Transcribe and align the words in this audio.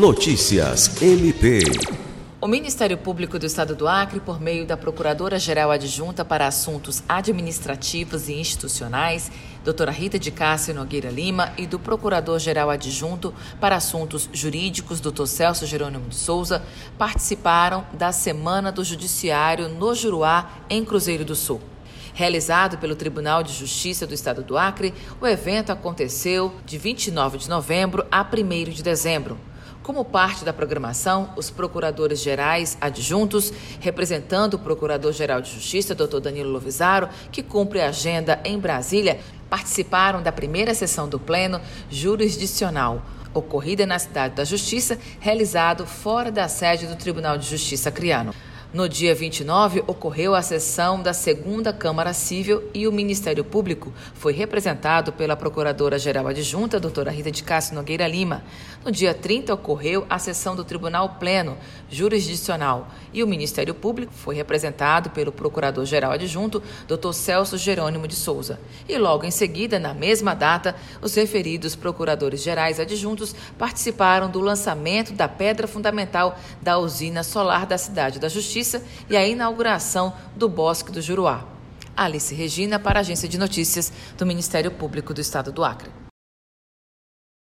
Notícias 0.00 1.02
MP. 1.02 1.60
O 2.40 2.48
Ministério 2.48 2.96
Público 2.96 3.38
do 3.38 3.44
Estado 3.44 3.76
do 3.76 3.86
Acre, 3.86 4.18
por 4.18 4.40
meio 4.40 4.64
da 4.64 4.74
Procuradora-Geral 4.74 5.70
Adjunta 5.70 6.24
para 6.24 6.46
Assuntos 6.46 7.02
Administrativos 7.06 8.26
e 8.26 8.32
Institucionais, 8.32 9.30
doutora 9.62 9.90
Rita 9.90 10.18
de 10.18 10.30
Cássio 10.30 10.74
Nogueira 10.74 11.10
Lima, 11.10 11.52
e 11.58 11.66
do 11.66 11.78
Procurador-Geral 11.78 12.70
Adjunto 12.70 13.34
para 13.60 13.76
Assuntos 13.76 14.26
Jurídicos, 14.32 15.00
doutor 15.00 15.26
Celso 15.26 15.66
Jerônimo 15.66 16.08
de 16.08 16.16
Souza, 16.16 16.62
participaram 16.96 17.84
da 17.92 18.10
Semana 18.10 18.72
do 18.72 18.82
Judiciário 18.82 19.68
no 19.68 19.94
Juruá, 19.94 20.50
em 20.70 20.82
Cruzeiro 20.82 21.26
do 21.26 21.36
Sul. 21.36 21.60
Realizado 22.14 22.78
pelo 22.78 22.96
Tribunal 22.96 23.42
de 23.42 23.52
Justiça 23.52 24.06
do 24.06 24.14
Estado 24.14 24.42
do 24.42 24.56
Acre, 24.56 24.94
o 25.20 25.26
evento 25.26 25.70
aconteceu 25.70 26.54
de 26.64 26.78
29 26.78 27.36
de 27.36 27.50
novembro 27.50 28.06
a 28.10 28.22
1 28.22 28.70
de 28.70 28.82
dezembro. 28.82 29.49
Como 29.82 30.04
parte 30.04 30.44
da 30.44 30.52
programação, 30.52 31.30
os 31.36 31.50
procuradores 31.50 32.20
gerais 32.20 32.76
adjuntos, 32.80 33.50
representando 33.80 34.54
o 34.54 34.58
Procurador-Geral 34.58 35.40
de 35.40 35.50
Justiça, 35.52 35.94
Dr. 35.94 36.20
Danilo 36.20 36.50
Lovisaro, 36.50 37.08
que 37.32 37.42
cumpre 37.42 37.80
a 37.80 37.88
agenda 37.88 38.38
em 38.44 38.58
Brasília, 38.58 39.18
participaram 39.48 40.22
da 40.22 40.30
primeira 40.30 40.74
sessão 40.74 41.08
do 41.08 41.18
Pleno 41.18 41.60
Jurisdicional, 41.90 43.02
ocorrida 43.32 43.86
na 43.86 43.98
Cidade 43.98 44.34
da 44.34 44.44
Justiça, 44.44 44.98
realizado 45.18 45.86
fora 45.86 46.30
da 46.30 46.46
sede 46.46 46.86
do 46.86 46.94
Tribunal 46.94 47.38
de 47.38 47.48
Justiça 47.48 47.90
Criano. 47.90 48.34
No 48.72 48.88
dia 48.88 49.16
29, 49.16 49.82
ocorreu 49.84 50.32
a 50.32 50.42
sessão 50.42 51.02
da 51.02 51.12
segunda 51.12 51.72
Câmara 51.72 52.12
Civil 52.12 52.62
e 52.72 52.86
o 52.86 52.92
Ministério 52.92 53.42
Público 53.42 53.92
foi 54.14 54.32
representado 54.32 55.12
pela 55.12 55.34
Procuradora-Geral 55.34 56.28
Adjunta, 56.28 56.78
doutora 56.78 57.10
Rita 57.10 57.32
de 57.32 57.42
Castro 57.42 57.74
Nogueira 57.74 58.06
Lima. 58.06 58.44
No 58.84 58.92
dia 58.92 59.12
30, 59.12 59.52
ocorreu 59.52 60.06
a 60.08 60.20
sessão 60.20 60.54
do 60.54 60.62
Tribunal 60.62 61.16
Pleno 61.18 61.58
Jurisdicional 61.90 62.88
e 63.12 63.24
o 63.24 63.26
Ministério 63.26 63.74
Público 63.74 64.12
foi 64.14 64.36
representado 64.36 65.10
pelo 65.10 65.32
Procurador-Geral 65.32 66.12
Adjunto, 66.12 66.62
doutor 66.86 67.12
Celso 67.12 67.58
Jerônimo 67.58 68.06
de 68.06 68.14
Souza. 68.14 68.60
E 68.88 68.96
logo 68.96 69.26
em 69.26 69.32
seguida, 69.32 69.80
na 69.80 69.92
mesma 69.92 70.32
data, 70.32 70.76
os 71.02 71.16
referidos 71.16 71.74
Procuradores-Gerais 71.74 72.78
Adjuntos 72.78 73.34
participaram 73.58 74.30
do 74.30 74.40
lançamento 74.40 75.12
da 75.12 75.26
pedra 75.26 75.66
fundamental 75.66 76.38
da 76.62 76.78
usina 76.78 77.24
solar 77.24 77.66
da 77.66 77.76
Cidade 77.76 78.20
da 78.20 78.28
Justiça 78.28 78.59
Justiça 78.60 78.82
e 79.08 79.16
a 79.16 79.26
inauguração 79.26 80.12
do 80.36 80.48
Bosque 80.48 80.92
do 80.92 81.00
Juruá. 81.00 81.46
Alice 81.96 82.34
Regina, 82.34 82.78
para 82.78 83.00
a 83.00 83.00
Agência 83.00 83.28
de 83.28 83.38
Notícias 83.38 83.92
do 84.16 84.26
Ministério 84.26 84.70
Público 84.70 85.14
do 85.14 85.20
Estado 85.20 85.50
do 85.50 85.64
Acre. 85.64 85.90